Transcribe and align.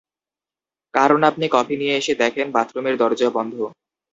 কারণ 0.93 1.19
আপনি 1.29 1.45
কফি 1.51 1.75
নিয়ে 1.77 1.97
এসে 1.97 2.13
দেখেন-বাথরুমের 2.23 2.95
দরজা 3.01 3.29
বন্ধ। 3.29 3.55